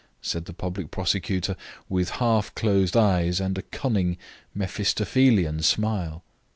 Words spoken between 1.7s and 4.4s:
with half closed eyes and a cunning,